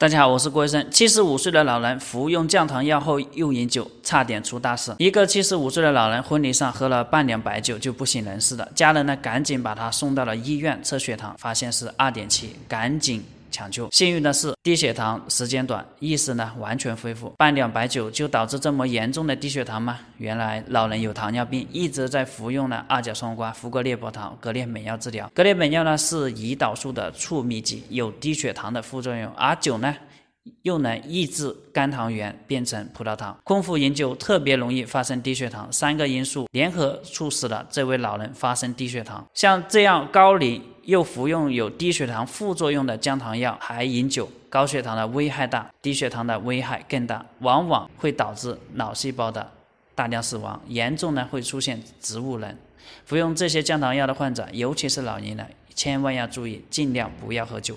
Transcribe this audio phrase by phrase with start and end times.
[0.00, 0.90] 大家好，我是郭医生。
[0.90, 4.94] 七十五岁的老人服用降糖药后又饮酒，差点出大事。
[4.96, 13.22] 一个七十五岁的老人婚礼上喝了半两白酒就不省人事了，家人呢赶紧把他送到了医院测血糖，发现是二点七，赶紧。
[13.60, 17.34] 抢救，幸运的是低血糖时间短，意识呢完全恢复。
[17.36, 19.98] 半两白酒就导致这么严重的低血糖吗？
[20.16, 25.30] 原来老人有糖尿病，一直在服用呢二甲双胍、福格列泊糖、格列美药治疗。
[25.34, 29.94] 格列美药呢是胰岛素的促泌剂，有低血糖的副作用，而酒呢？
[30.62, 39.24] 又能抑制肝糖原变成葡萄糖，空腹饮酒特别容易发生低血糖，三个因素联合促使了这位老人发生低血糖。
[39.34, 49.50] 像这样高龄又服用有低血糖副作用的降糖药，还饮酒，高血糖的危害大，低血糖的危害更大，往往会导致脑细胞的
[49.94, 52.58] 大量死亡，严重呢会出现植物人。
[53.04, 57.76] 服用这些降糖药的患者，尤其是老年人，千万要注意，尽量不要喝酒。